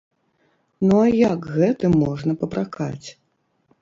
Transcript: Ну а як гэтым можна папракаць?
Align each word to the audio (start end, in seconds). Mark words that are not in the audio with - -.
Ну 0.87 0.95
а 1.03 1.07
як 1.17 1.45
гэтым 1.59 1.91
можна 2.05 2.31
папракаць? 2.43 3.07